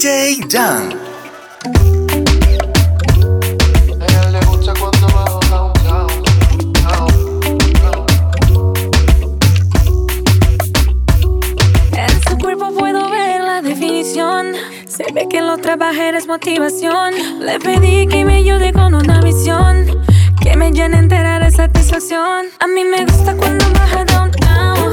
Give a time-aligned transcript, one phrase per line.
[0.00, 0.98] DJ Dan.
[14.86, 17.12] Se ve que lo trabajé es motivación.
[17.40, 19.84] Le pedí que me ayude con una visión.
[20.42, 22.46] Que me llene entera de satisfacción.
[22.58, 24.92] A mí me gusta cuando baja downtown.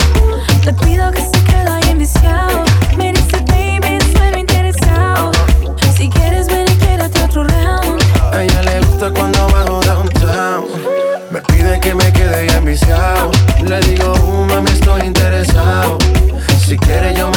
[0.66, 2.67] Le pido que se quede ahí enviciado.
[12.88, 15.98] Le digo, uh, mami, estoy interesado.
[16.58, 17.37] Si quiere, yo me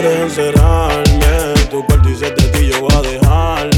[0.00, 1.54] quieres encerrarme.
[1.70, 3.77] Tu cuarto y set de ti yo voy a dejarme.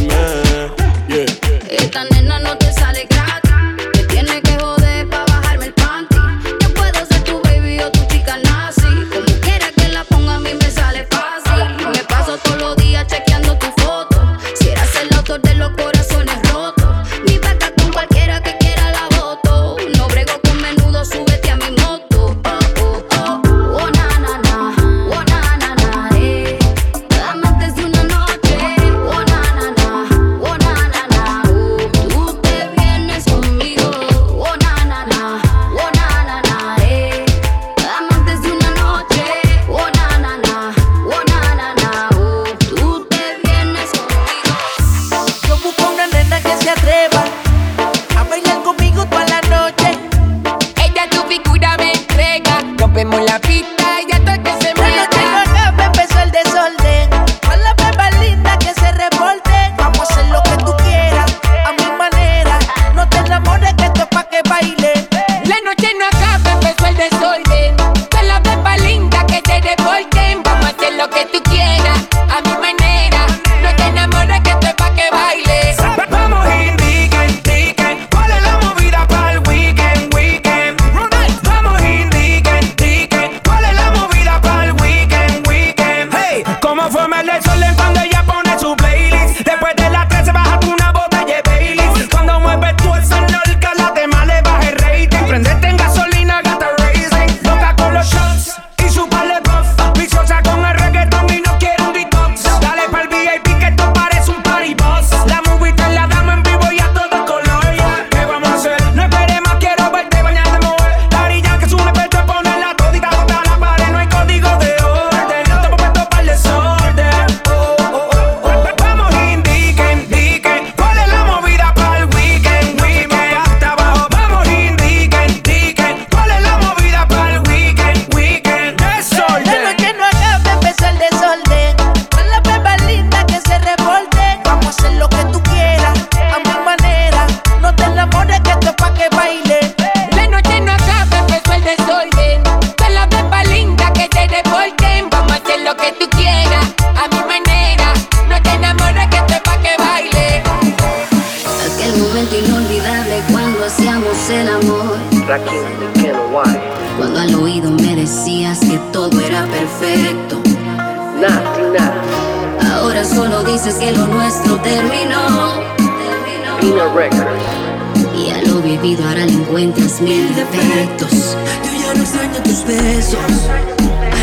[169.71, 171.37] encuentras mil defectos.
[171.65, 173.19] Yo ya no extraño tus besos.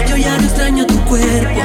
[0.09, 1.61] Yo ya no extraño tu cuerpo.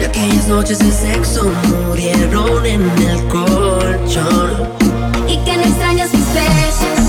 [0.00, 1.50] Y aquellas noches de sexo
[1.86, 4.68] murieron en el colchón.
[5.28, 7.01] Y que no extrañas mis besos.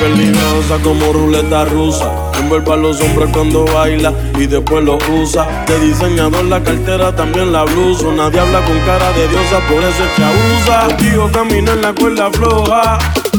[0.00, 2.10] peligrosa como ruleta rusa.
[2.38, 5.64] Envuelve a los hombres cuando baila y después los usa.
[5.66, 8.06] De diseñador la cartera, también la blusa.
[8.14, 10.96] Nadie habla con cara de diosa, por eso es que abusa.
[10.96, 12.98] Tío camina en la cuerda floja.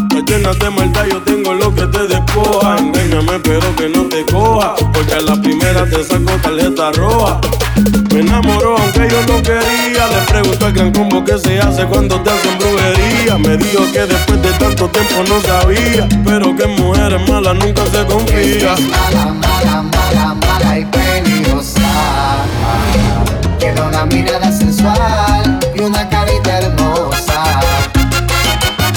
[0.09, 2.77] Te llenas de maldad, yo tengo lo que te despoja.
[2.77, 4.75] Engáñame, pero que no te coja.
[4.93, 7.41] Porque a la primera te saco tarjeta roja.
[8.13, 10.07] Me enamoró aunque yo no quería.
[10.07, 13.37] Le pregunto al gran combo que se hace cuando te hacen brujería.
[13.37, 16.07] Me dijo que después de tanto tiempo no sabía.
[16.23, 18.73] Pero que mujeres malas nunca se confía.
[18.73, 21.81] Es mala, mala, mala, mala y peligrosa.
[23.59, 27.43] Tiene una mirada sensual y una carita hermosa.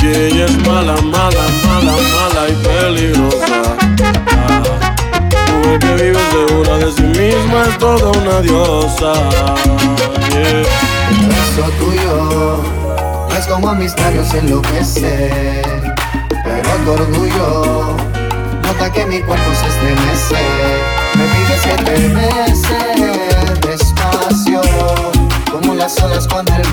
[0.01, 4.18] Y ella es mala, mala, mala, mala y peligrosa.
[5.81, 9.13] Que vive segura de sí misma es toda una diosa.
[10.33, 10.65] Yeah.
[11.29, 12.63] Beso tuyo
[13.39, 15.31] es como mis labios enloquece.
[16.45, 17.97] Pero tu orgullo
[18.63, 20.43] nota que mi cuerpo se estremece.
[21.15, 22.81] Me pides que te bese
[23.67, 24.61] despacio,
[25.51, 26.68] como las olas cuando el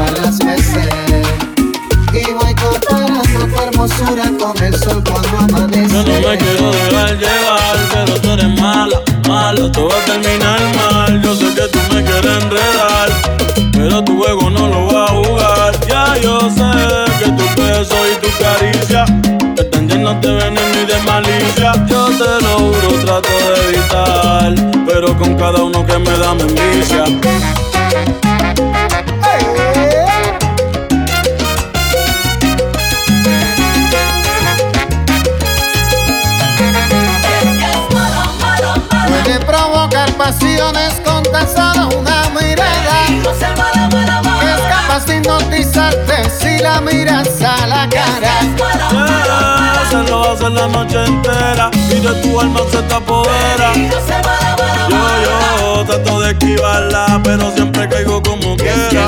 [9.75, 11.21] todo va a terminar mal.
[11.21, 13.09] Yo sé que tú me quieres enredar,
[13.73, 15.71] pero tu juego no lo va a jugar.
[15.87, 16.71] Ya yo sé
[17.19, 19.05] que tu beso y tu caricia
[19.57, 21.73] están llenos de veneno y de malicia.
[21.87, 24.55] Yo te lo juro, trato de evitar,
[24.87, 27.03] pero con cada uno que me da me envicia.
[46.39, 48.41] Si la miras a la cara.
[48.91, 53.73] Yeah, se lo hace la noche entera y de tu alma se te apodera.
[54.89, 59.07] Yo, yo trato de esquivarla, pero siempre caigo como quiera.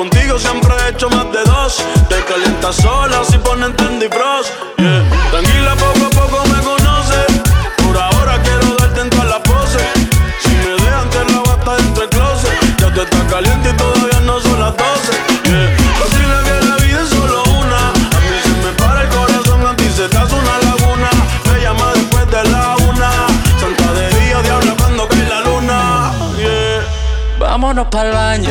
[0.00, 1.84] Contigo siempre he hecho más de dos.
[2.08, 4.50] Te calientas sola si ponen Trendy Bros.
[5.30, 7.26] Tranquila, poco a poco me conoces.
[7.84, 9.82] Por ahora quiero darte en todas las poses.
[10.40, 12.78] Si me dejan, te la hasta dentro del closet.
[12.78, 15.12] Ya tú estás caliente y todavía no son las 12.
[15.44, 15.76] Yeah.
[16.46, 17.88] Que la vida es solo una.
[17.90, 21.10] A mí se me para el corazón, a ti se te hace una laguna.
[21.44, 23.10] Me llama después de la una.
[23.60, 26.10] Santa de día, diabla cuando cae la luna.
[26.38, 26.86] Yeah.
[27.38, 28.50] Vámonos para el baño,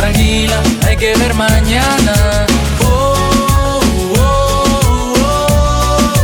[0.00, 2.46] tranquila, hay que ver mañana.
[2.82, 3.80] Oh,
[4.18, 6.14] oh, oh.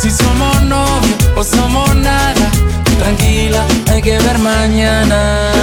[0.00, 2.50] Si somos novios o somos nada,
[2.98, 5.57] tranquila, hay que ver mañana.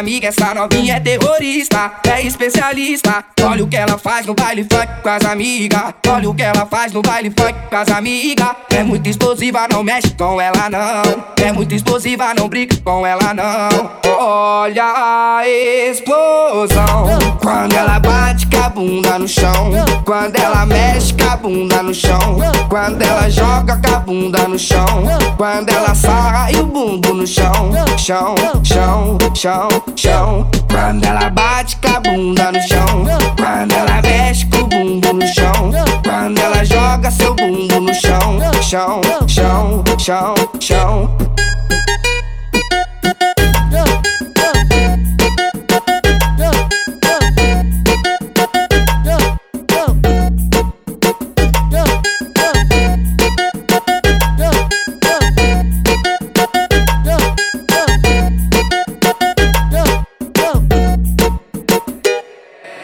[0.00, 0.34] Amigas.
[0.36, 3.24] Essa novinha é terrorista, é especialista.
[3.42, 5.94] Olha o que ela faz no baile funk com as amigas.
[6.08, 8.48] Olha o que ela faz no baile funk com as amigas.
[8.70, 11.24] É muito explosiva, não mexe com ela não.
[11.42, 13.90] É muito explosiva, não brinca com ela não.
[14.18, 17.06] Olha a explosão
[17.42, 19.72] quando ela bate com a bunda no chão.
[20.04, 22.18] Quando ela mexe com a bunda no chão.
[22.68, 24.86] Quando ela joga com a bunda no chão.
[25.38, 27.72] Quando ela e o bumbum no chão.
[27.96, 30.50] Chão, chão, chão, chão.
[30.70, 33.06] Quando ela bate com a bunda no chão.
[33.38, 35.70] Quando ela mexe com o bumbum no chão.
[36.04, 38.38] Quando ela joga seu bumbum no chão.
[38.62, 41.39] Chão, chão, chão, chão.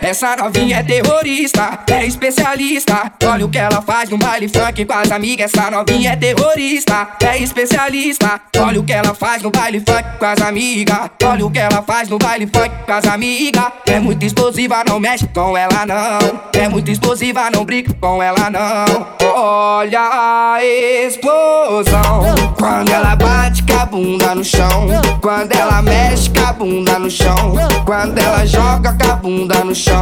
[0.06, 3.10] Essa novinha é terrorista, é especialista.
[3.24, 5.52] Olha o que ela faz no baile funk com as amigas.
[5.52, 8.40] Essa novinha é terrorista, é especialista.
[8.56, 11.10] Olha o que ela faz no baile funk com as amigas.
[11.24, 13.64] Olha o que ela faz no baile funk com as amigas.
[13.84, 16.40] É muito explosiva, não mexe com ela não.
[16.54, 19.08] É muito explosiva, não brinca com ela não.
[19.34, 22.22] Olha a explosão
[22.56, 24.86] quando ela bate com a bunda no chão.
[25.20, 27.54] Quando ela mexe com a bunda no chão.
[27.84, 29.95] Quando ela joga com a bunda no chão.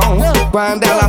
[0.51, 1.09] Quando ela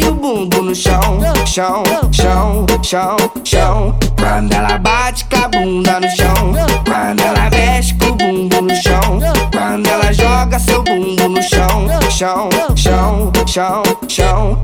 [0.00, 1.20] e o bumbum no chão.
[1.46, 3.98] Chão, chão, chão, chão.
[4.18, 6.54] Quando ela bate com a bunda no chão.
[6.84, 9.20] Quando ela mexe com o bumbum no chão.
[9.52, 11.86] Quando ela joga seu bumbum no chão.
[12.10, 14.58] Chão, chão, chão, chão.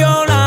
[0.00, 0.39] Yo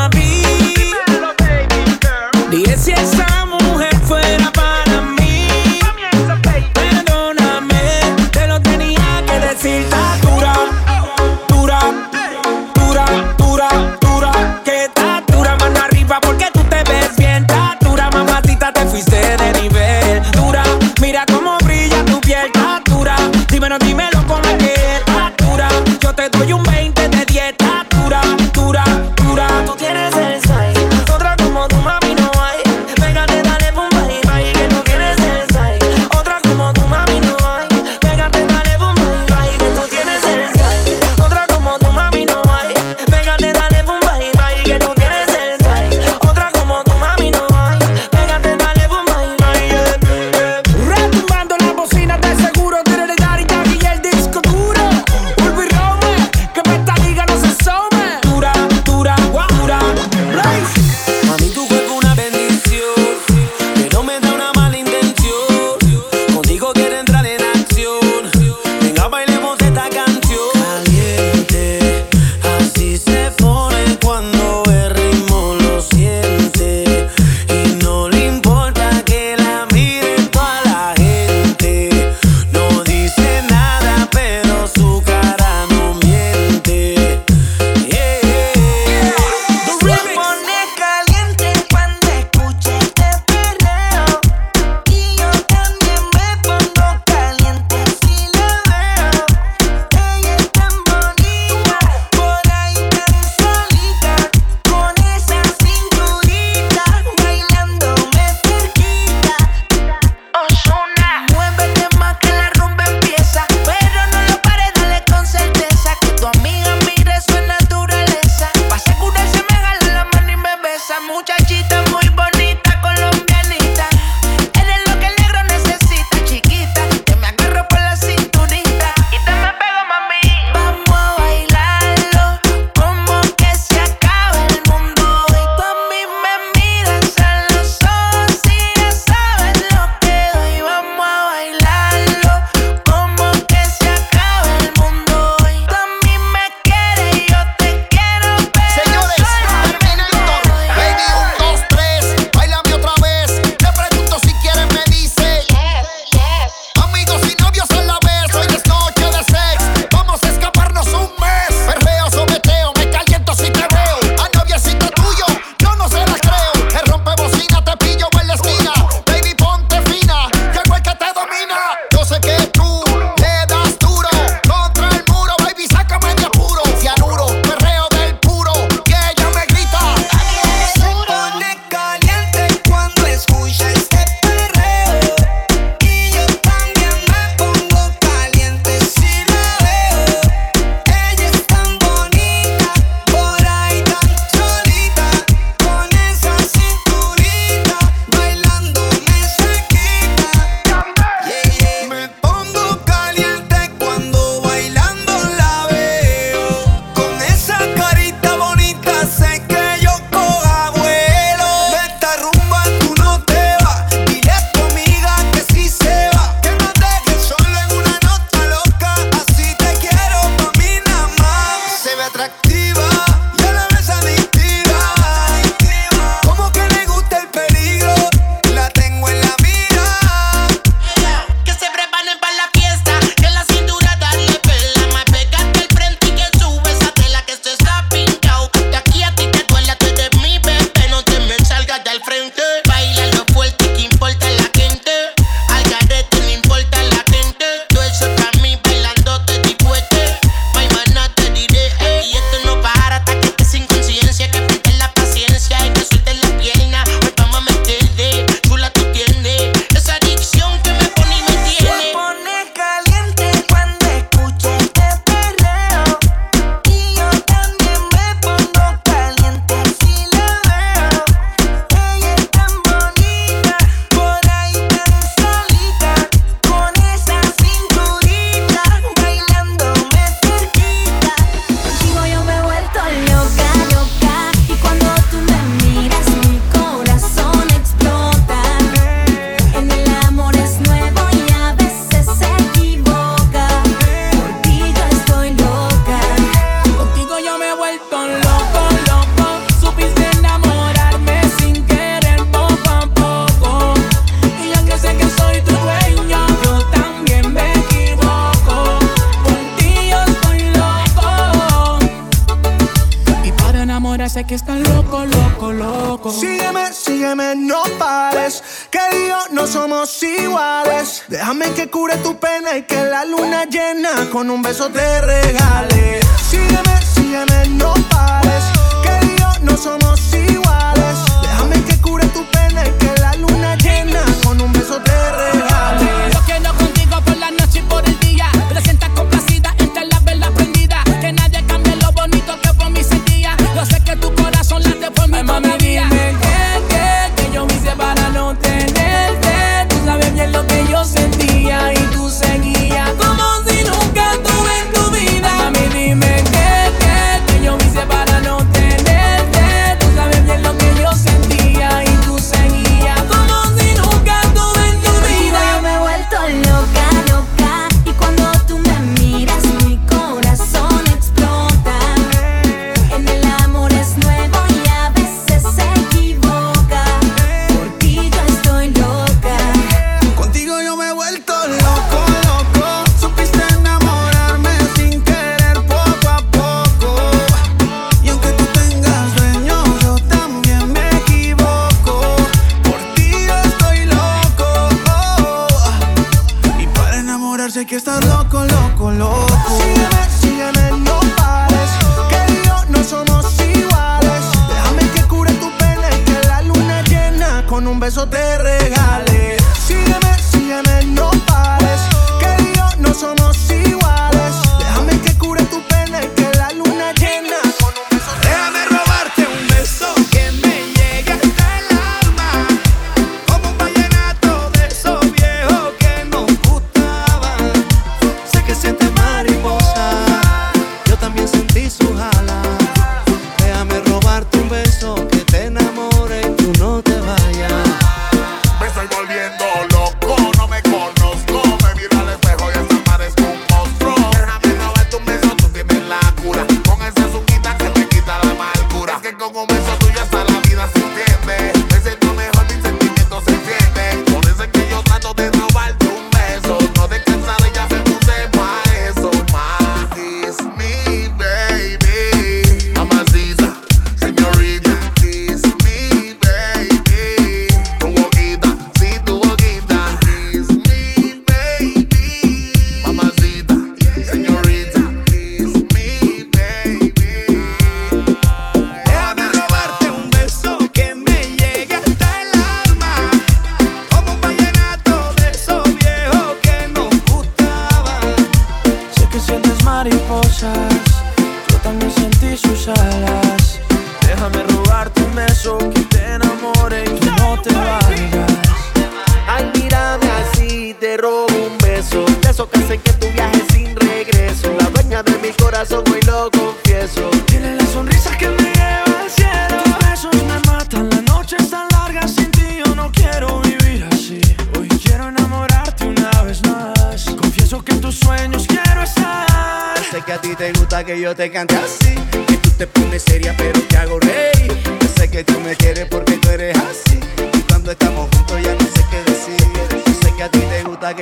[500.83, 502.03] te robo un beso.
[502.21, 504.53] De esos que hacen que tu viaje sin regreso.
[504.59, 507.09] La dueña de mi corazón, hoy lo confieso.
[507.27, 509.63] Tiene la sonrisa que me lleva al cielo.
[509.63, 512.59] Tus besos me matan, la noche es tan larga sin ti.
[512.65, 514.19] Yo no quiero vivir así.
[514.59, 517.05] Hoy quiero enamorarte una vez más.
[517.05, 519.81] Confieso que en tus sueños quiero estar.
[519.89, 521.95] Sé que a ti te gusta que yo te cante así.
[522.27, 524.51] Que tú te pones seria, pero te hago reír.
[524.81, 526.99] Yo sé que tú me quieres porque tú eres así.
[527.35, 528.42] Y cuando estamos juntos,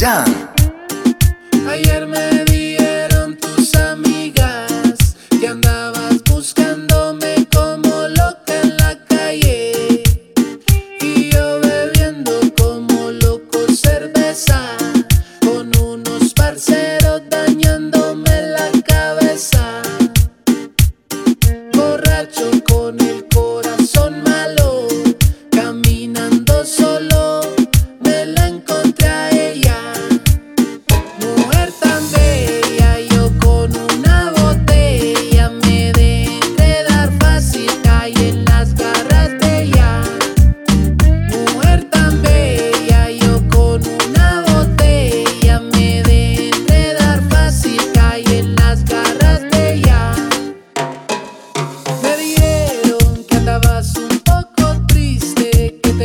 [0.00, 0.39] 짱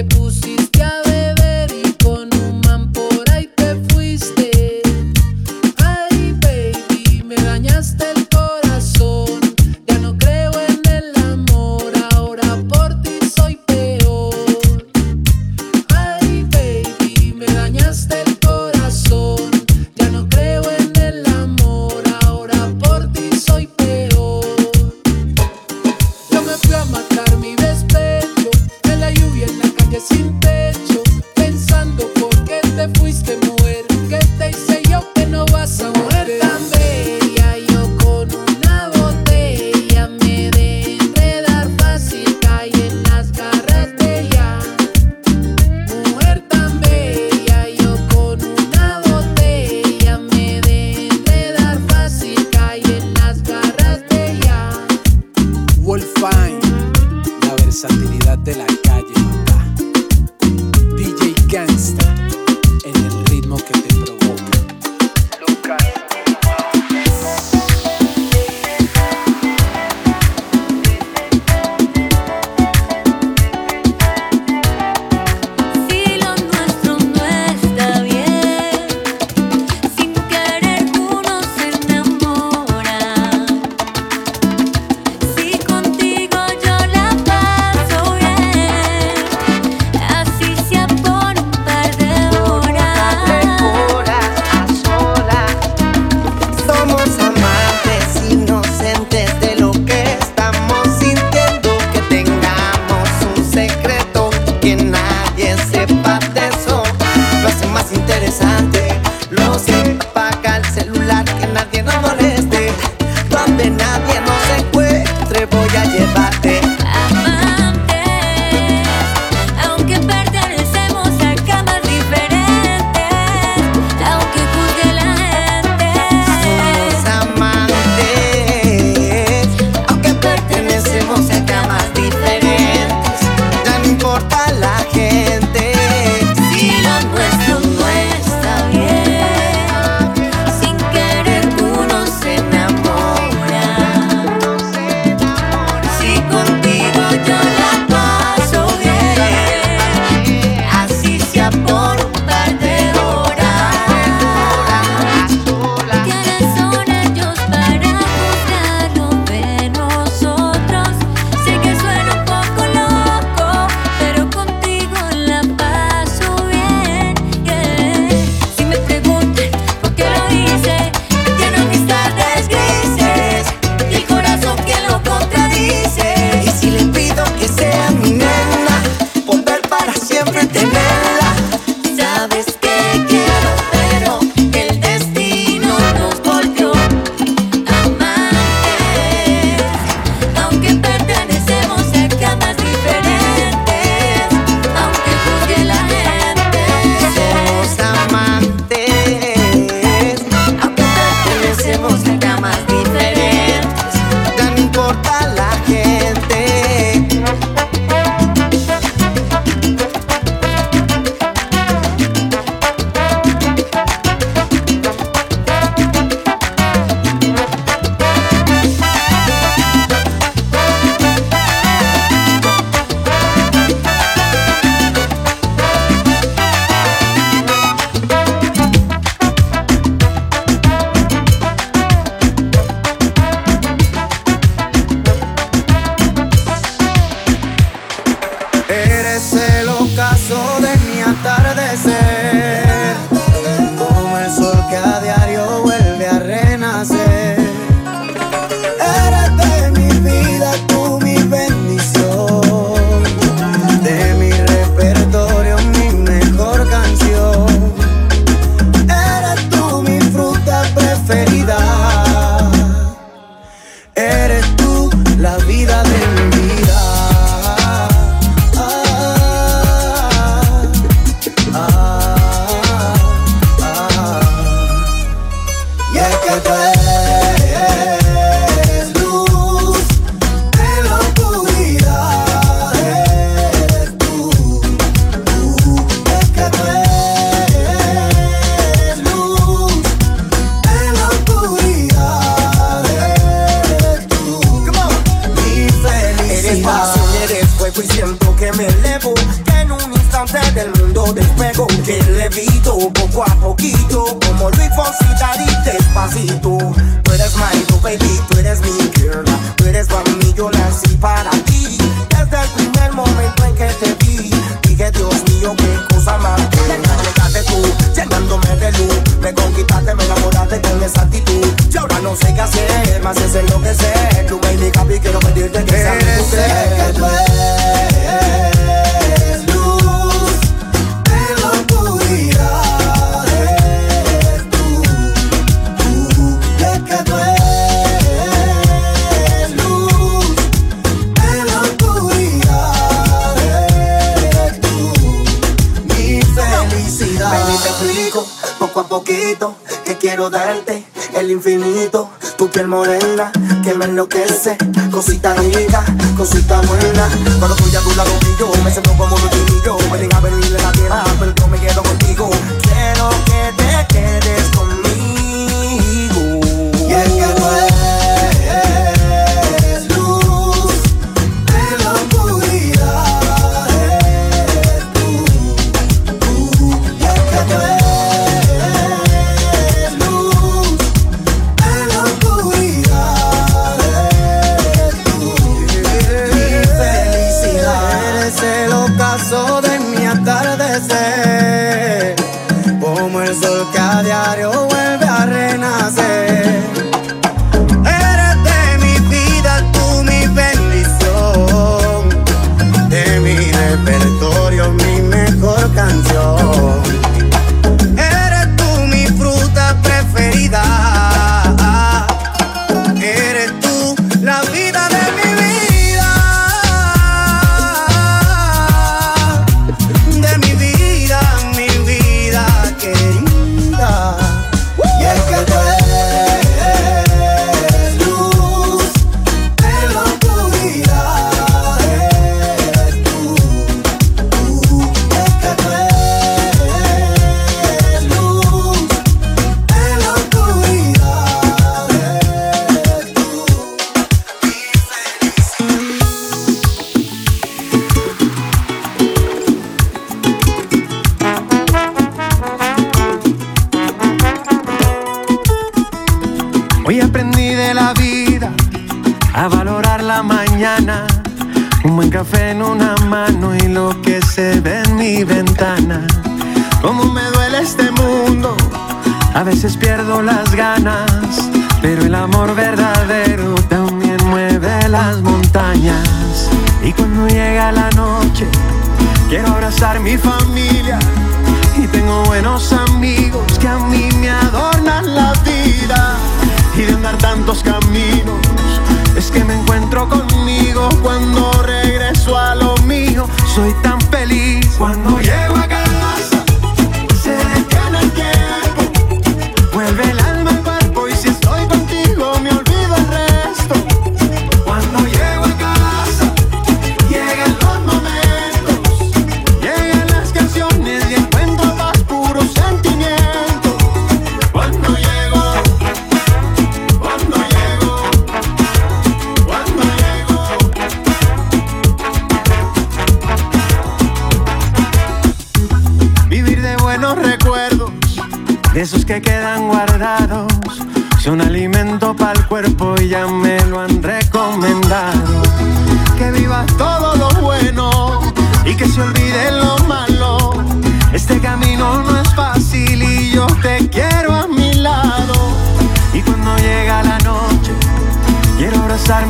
[0.09, 0.64] pusiste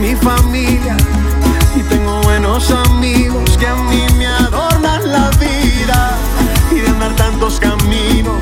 [0.05, 0.95] mi familia.
[1.75, 6.17] Y tengo buenos amigos que a mí me adornan la vida.
[6.71, 8.37] Y de andar tantos caminos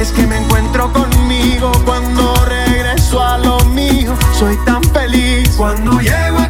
[0.00, 4.16] es que me encuentro conmigo cuando regreso a lo mío.
[4.36, 6.48] Soy tan feliz cuando llego a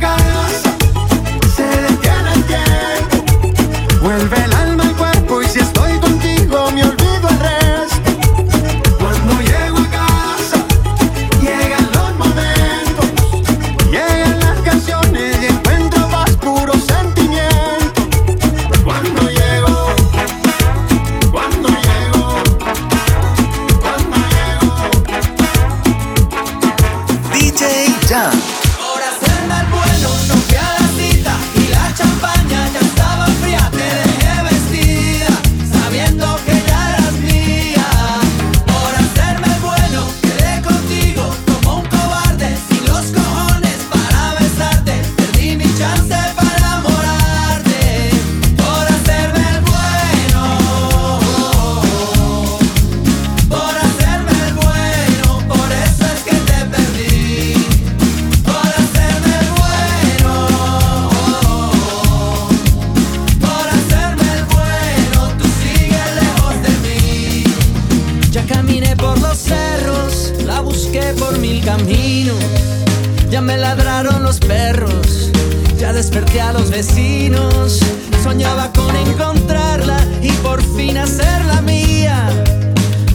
[74.30, 75.32] los perros,
[75.76, 77.80] ya desperté a los vecinos.
[78.22, 82.28] Soñaba con encontrarla y por fin hacerla mía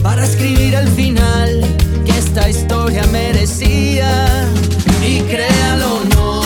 [0.02, 1.62] para escribir el final
[2.04, 4.26] que esta historia merecía.
[5.02, 6.45] Y créalo no.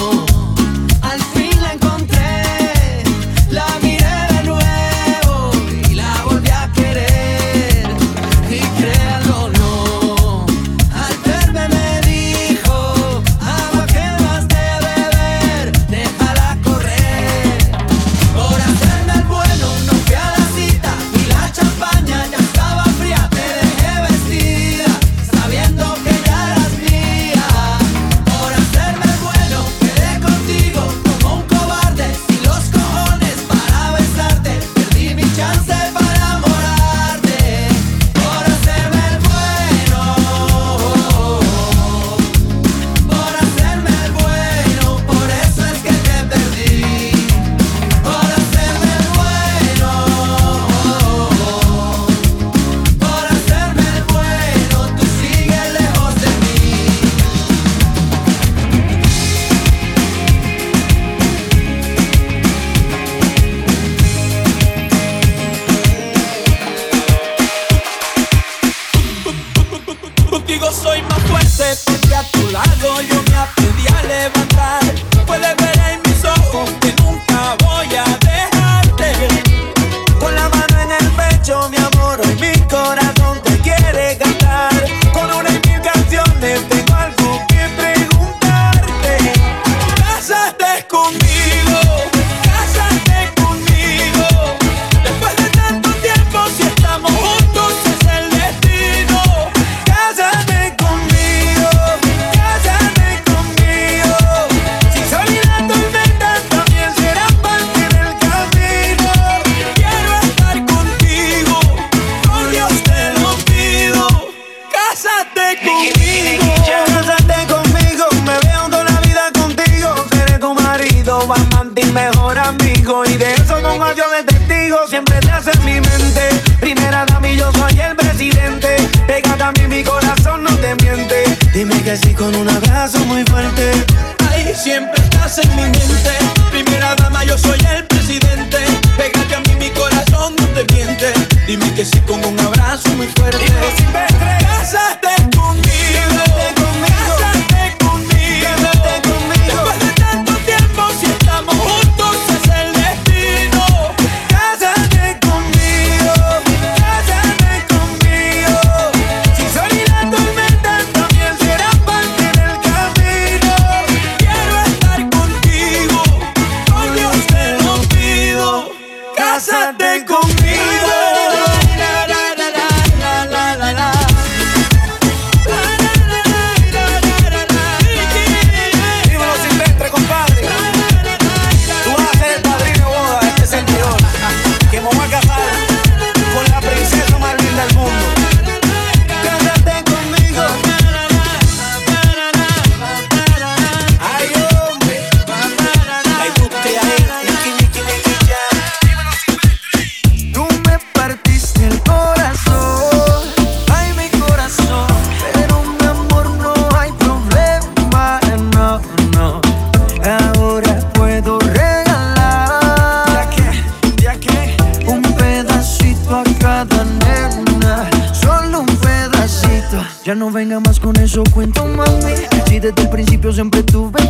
[222.46, 224.00] Si desde el principio siempre tuve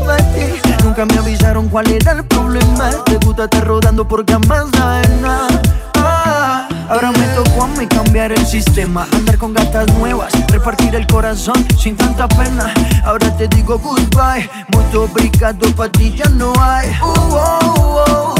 [0.82, 2.90] Nunca me avisaron cuál era el problema.
[3.04, 5.48] Te gusta estar rodando por jamás sabes nada.
[5.96, 11.06] Ah, ahora me tocó a mí cambiar el sistema, andar con gatas nuevas, repartir el
[11.06, 12.72] corazón sin tanta pena.
[13.04, 16.88] Ahora te digo goodbye, mucho obrigado para ti ya no hay.
[17.02, 18.39] Uh, oh, oh, oh.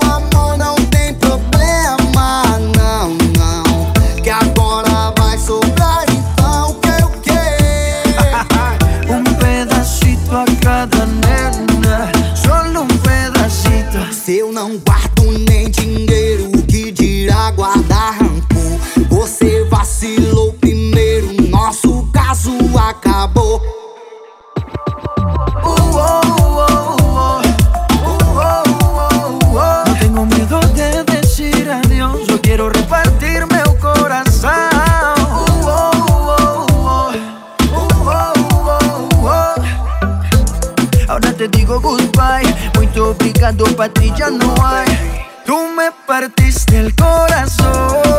[43.41, 44.85] trago para ti ya no hay.
[45.47, 48.10] Tú me partiste el corazón.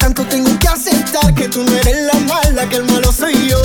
[0.00, 3.60] tanto tengo que aceptar que tú no eres la mala, que el malo soy yo.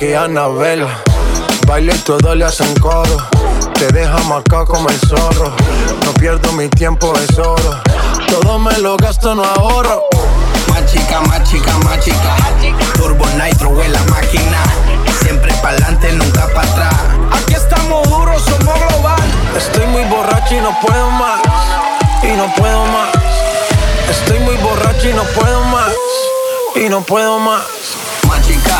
[0.00, 0.86] Que Anabel.
[1.66, 3.18] Baile y todo le hacen coro.
[3.74, 5.54] Te deja marcado como el zorro.
[6.06, 7.82] No pierdo mi tiempo, es oro.
[8.26, 10.06] Todo me lo gasto, no ahorro.
[10.68, 12.34] Más chica, más chica, más chica.
[12.94, 14.62] Turbo Nitro en la máquina.
[15.20, 16.94] Siempre pa'lante, nunca para atrás.
[17.32, 19.20] Aquí estamos duros, somos global.
[19.54, 21.40] Estoy muy borracho y no puedo más.
[22.22, 23.10] Y no puedo más.
[24.08, 25.92] Estoy muy borracho y no puedo más.
[26.74, 27.64] Y no puedo más.
[28.26, 28.78] Más chica,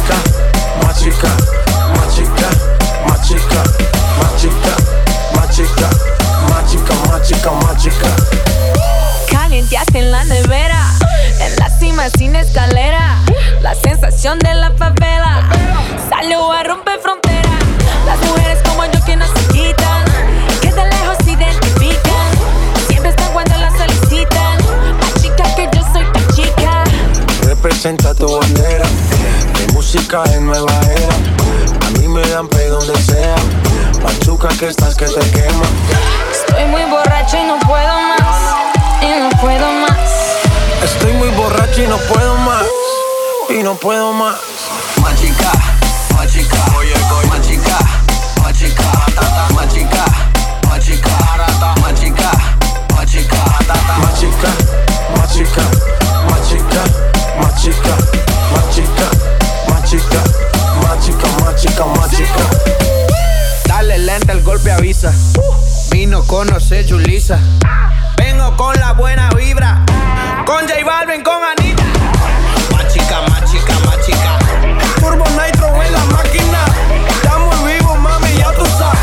[0.00, 0.14] chica,
[0.82, 1.28] más chica,
[1.96, 2.48] más chica,
[3.06, 3.62] más chica,
[4.18, 4.76] más chica,
[5.34, 5.90] más chica,
[6.48, 8.08] más chica, más chica, más chica.
[9.30, 10.92] Calienteaste en la nevera,
[11.40, 13.18] en la cima sin escalera.
[13.60, 15.48] La sensación de la favela
[16.08, 17.64] salió a romper fronteras.
[18.06, 20.04] Las mujeres como yo que no se quitan,
[20.62, 22.30] que de lejos se identifican.
[22.88, 24.58] Siempre están cuando las solicitan.
[24.98, 26.84] Más chica que yo soy tu chica.
[27.44, 28.86] Representa tu bandera.
[29.92, 31.14] Música es nueva era.
[31.84, 33.34] A mí me dan play donde sea.
[34.04, 35.64] Machuca que estás que te quema.
[36.30, 38.54] Estoy muy borracho y no puedo más.
[39.02, 39.98] Y no puedo más.
[40.84, 42.66] Estoy muy borracho y no puedo más.
[43.48, 44.36] Y no puedo más.
[45.02, 45.50] Más chica,
[46.14, 46.64] más chica.
[46.78, 46.94] Oye,
[47.28, 47.78] más chica,
[48.42, 48.84] más chica.
[49.56, 50.04] Más chica,
[51.80, 52.30] más chica.
[57.40, 57.96] Más chica,
[58.54, 60.22] más chica más chica,
[61.86, 62.40] más chica.
[63.66, 65.12] Dale lenta, el golpe avisa.
[65.90, 67.38] Vino con José Julisa.
[68.16, 69.84] Vengo con la buena vibra.
[70.46, 71.82] Con J Balvin, con Anita.
[72.72, 73.40] Más chica, más.
[74.98, 76.64] Turbo Nitro en la máquina.
[77.08, 79.00] Estamos vivos, mami, ya tú sabes.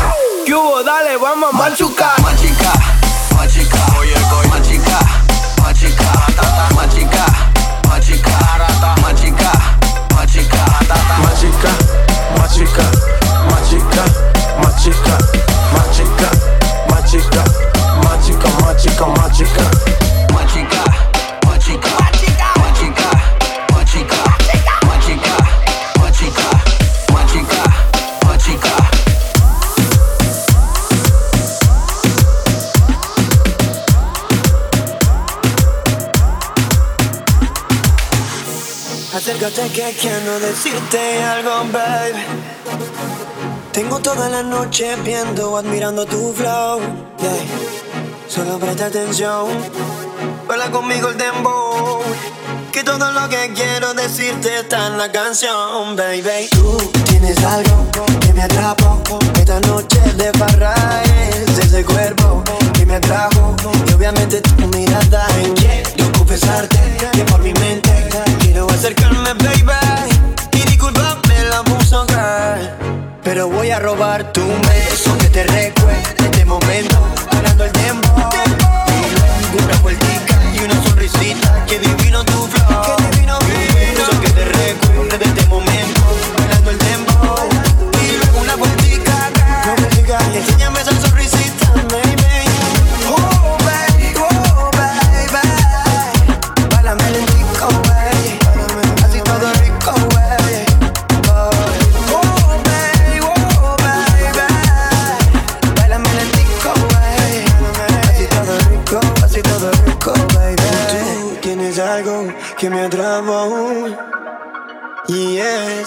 [0.84, 1.56] Dale, vamos a
[15.72, 16.30] Más chica,
[16.90, 17.44] más chica.
[18.04, 19.06] Más chica, más chica.
[19.06, 19.64] Más chica,
[20.32, 20.84] más chica.
[21.44, 22.18] Más chica.
[39.14, 42.87] Acércate que quiero decirte algo, baby.
[43.78, 46.80] Tengo toda la noche viendo, admirando tu flow.
[47.20, 47.30] Yeah.
[48.26, 49.46] Solo presta atención.
[50.48, 52.02] Baila conmigo el dembow.
[52.72, 56.48] Que todo lo que quiero decirte está en la canción, baby.
[56.50, 57.86] Tú tienes algo
[58.20, 59.00] que me atrapó.
[59.38, 60.74] Esta noche de farra
[61.04, 63.54] es ese cuerpo que me atrajo.
[63.86, 65.24] Y obviamente tu mirada
[65.54, 66.78] Quiero confesarte
[67.12, 68.08] que por mi mente
[68.40, 70.18] quiero acercarme, baby.
[70.50, 72.87] Y disculpame la puso girl.
[73.22, 76.96] Pero voy a robar tu beso que te recuerde este momento.
[77.32, 78.08] Ganando el tiempo.
[79.52, 81.64] Y una vueltica y una sonrisita.
[81.66, 82.96] Que divino tu flow.
[82.96, 86.00] Que divino Eso que te recuerde de este momento.
[86.38, 87.34] Ganando el tiempo.
[88.02, 89.30] Y luego una vueltica.
[89.64, 90.18] Una vueltica.
[90.34, 90.92] Enséñame esa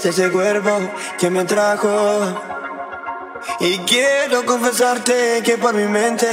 [0.04, 0.80] Ese cuerpo
[1.20, 1.89] que me trajo.
[3.60, 6.28] Y quiero confesarte que por mi mente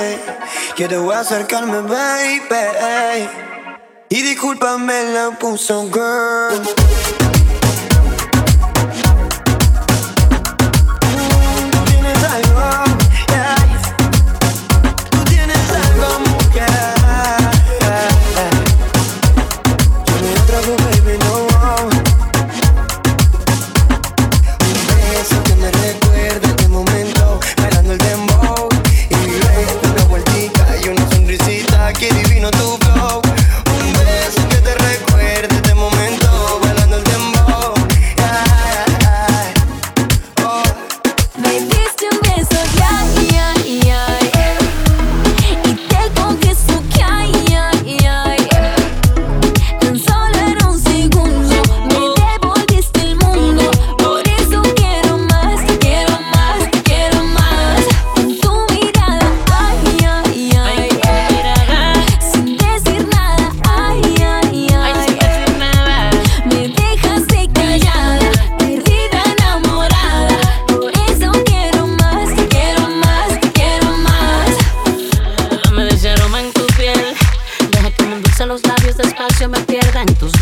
[0.74, 3.28] quiero acercarme, baby.
[4.08, 7.17] Y discúlpame la puso girl.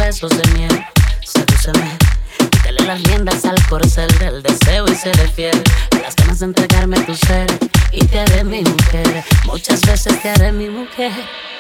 [0.07, 0.87] Besos de miel.
[1.25, 1.99] Sedúceme,
[2.39, 5.61] quítale las riendas al corcel del deseo y seré fiel.
[6.01, 7.49] Las ganas de entregarme tu ser
[7.91, 9.25] y te haré mi mujer.
[9.47, 11.11] Muchas veces te haré mi mujer.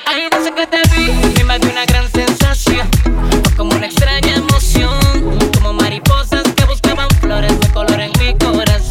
[0.07, 2.89] Ay, desde que te vi, me invadió una gran sensación.
[3.03, 5.51] Fue como una extraña emoción.
[5.55, 8.86] Como mariposas que buscaban flores de color en mi corazón.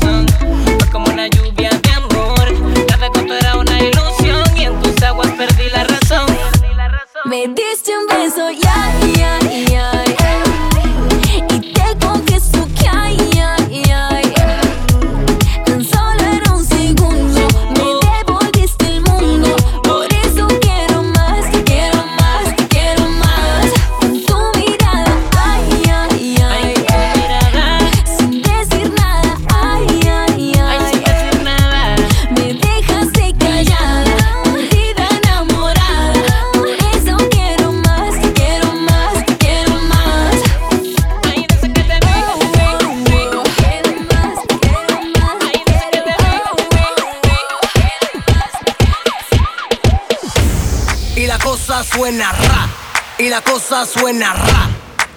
[53.35, 54.69] La cosa suena ra,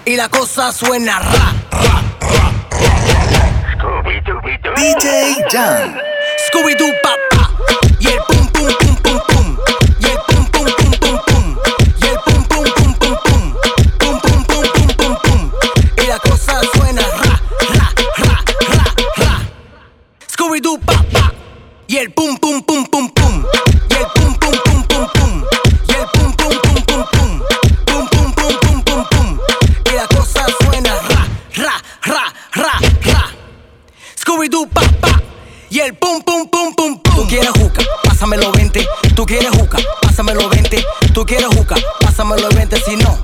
[0.03, 1.53] y la cosa suena ra.
[4.75, 5.97] DJ Jan.
[6.47, 7.49] Scooby Doo papá
[7.97, 8.19] y el
[41.19, 42.79] Tú quieres juca, pásamelo 20.
[42.79, 43.19] Si no,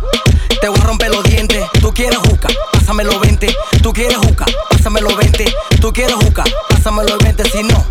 [0.60, 1.66] te voy a romper los dientes.
[1.80, 3.56] Tú quieres juca, pásamelo 20.
[3.82, 5.46] Tú quieres juca, pásamelo 20.
[5.80, 7.50] Tú quieres juca, pásamelo 20.
[7.50, 7.86] Si no,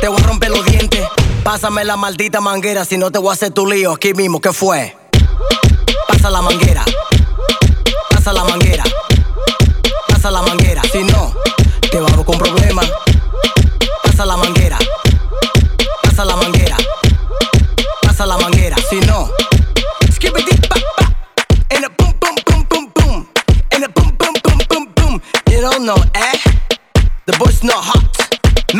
[0.00, 1.06] te voy a romper los dientes.
[1.42, 4.40] Pásame la maldita manguera, si no te voy a hacer tu lío aquí mismo.
[4.40, 4.96] ¿Qué fue?
[6.08, 6.82] Pasa la manguera.
[8.08, 8.84] Pasa la manguera.
[10.08, 10.80] Pasa la manguera.
[10.90, 11.34] Si no,
[11.90, 12.90] te vamos con problemas.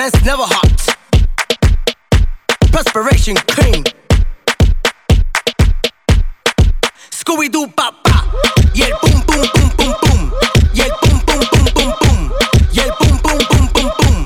[0.05, 0.96] man's never hot.
[2.72, 3.84] Perspiration clean.
[7.11, 8.24] Scooby Doo pop pop.
[8.74, 10.32] Y el boom boom boom boom boom.
[10.74, 12.32] Y el boom boom boom boom boom.
[12.72, 14.16] Y el boom boom boom boom boom.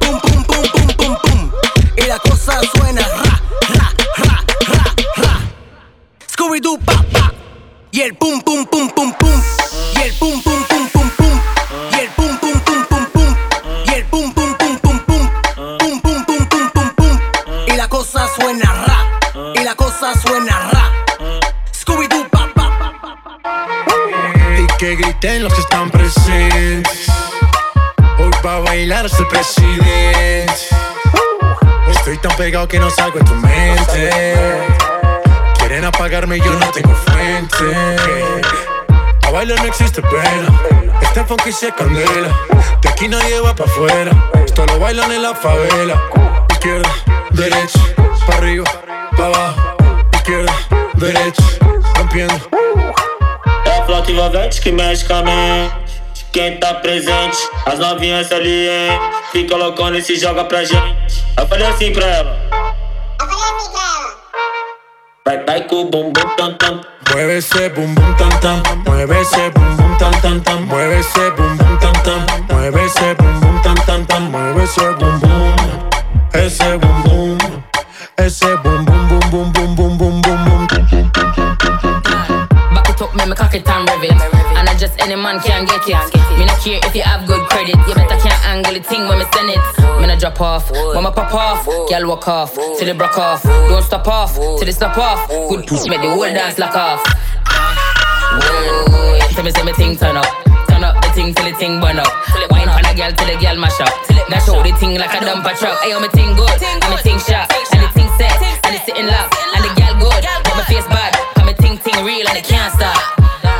[0.00, 1.52] Boom boom boom boom boom.
[1.96, 3.40] Y la cosa suena ra
[3.76, 4.84] ra ra ra
[5.16, 5.40] ra.
[6.26, 7.34] Scooby Doo pop pop.
[7.92, 9.42] Y el boom boom boom boom boom.
[9.94, 10.49] Y el boom boom
[24.80, 27.06] que griten los que están presentes.
[28.18, 30.54] Hoy va a bailar el presidente.
[31.90, 34.10] Estoy tan pegado que no salgo de tu mente.
[35.58, 38.40] Quieren apagarme y yo no tengo fuente.
[39.22, 40.48] A bailar no existe pena.
[41.02, 42.34] Este funky se candela.
[42.80, 44.30] De aquí nadie va para afuera.
[44.46, 46.00] Esto lo bailan en la favela.
[46.52, 46.90] Izquierda,
[47.32, 47.80] derecha,
[48.26, 48.64] para arriba,
[49.10, 49.76] para abajo.
[50.14, 50.54] Izquierda,
[50.94, 51.42] derecha,
[51.96, 52.48] rompiendo.
[53.90, 56.24] Flauta envolvente que mexe com a mente.
[56.32, 57.36] Quem tá presente,
[57.66, 59.00] as novinhas ali, hein?
[59.32, 61.24] Fica loucona e se joga pra gente.
[61.36, 62.38] Eu falei assim pra ela.
[65.26, 66.80] Vai, vai com o bumbum tam tam.
[67.10, 71.30] Mueve ese bum bum tam tam, mueve ese bum bum tam tam tam, mueve ese
[71.32, 76.38] bum bum tam tam, mueve ese bum bum tam tam tam, mueve ese bum bum,
[76.38, 77.09] ese
[85.92, 86.38] man can get it.
[86.38, 87.76] Me not care if you have good credit.
[87.86, 89.60] You better can't angle the thing when me send it.
[90.00, 93.42] Me not drop off, mama pop off, girl walk off, till it broke off.
[93.42, 95.28] Don't stop off, till it stop off.
[95.28, 97.02] Good push, make the whole dance lock off.
[98.30, 100.26] Whoa, tell me say me thing turn up.
[100.68, 102.10] Turn up the thing till the thing burn up.
[102.50, 103.92] Wine on a girl till the girl mash up.
[104.30, 105.78] Now show the thing like a dumper truck.
[105.82, 109.06] Ayo, me thing good, and me thing sharp, and the thing set, and it's sitting
[109.06, 112.38] locked, and the girl good, but my face bad, and me thing thing real and
[112.38, 112.96] it can't stop.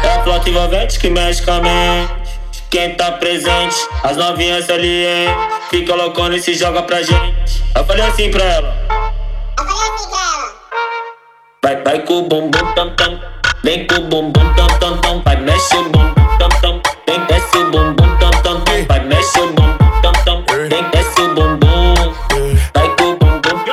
[0.03, 1.11] É a flauta envolvente que
[2.71, 5.29] Quem tá presente, as novinhas ali, hein?
[5.71, 7.64] Fica loucona e se joga pra gente.
[7.75, 8.77] Eu falei assim pra ela.
[11.61, 13.21] Vai, vai com o bumbum tam tam.
[13.64, 16.81] Vem com o bumbum tam tam tam, vai mexe o bumbum tam tam.
[17.09, 20.45] Vem desce o bumbum tam tam tam, vai mexe o bumbum tam tam.
[20.68, 22.14] Vem desce o bumbum,
[22.73, 23.64] vai com o bumbum.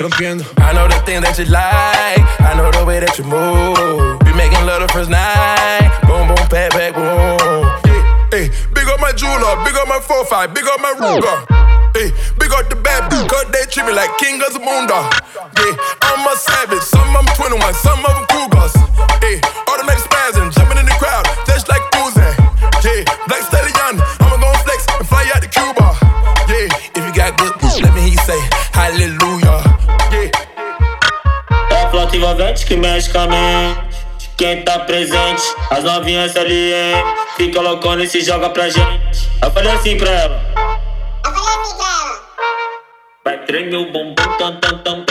[0.00, 0.44] Rompiendo.
[0.58, 2.20] I know the thing that you like.
[2.40, 4.18] I know the way that you move.
[4.24, 5.31] We making love the first night.
[9.92, 11.36] My 4-5, big up my Ruger.
[11.92, 12.08] Hey,
[12.40, 15.04] big up the bad bitch, cause they treat me like king of the moondog.
[15.36, 18.72] Yeah, I'm a savage, some of them 21, some of them cougars.
[19.20, 19.36] Hey,
[19.68, 22.24] automatic spazzing, jumping in the crowd, just like Uzi.
[22.80, 25.92] Yeah, Black Stallion, I'ma go flex and fly out to Cuba.
[26.48, 27.52] Yeah, if you got good,
[27.84, 28.40] let me hear you say
[28.72, 29.60] hallelujah.
[30.08, 30.32] Yeah.
[34.36, 37.04] Quem tá presente, as novinhas ali, hein?
[37.36, 39.30] Fica loucona e se joga pra gente.
[39.42, 40.40] Eu falei assim pra ela.
[43.24, 45.01] Vai tremer o bumbum tam tam tam.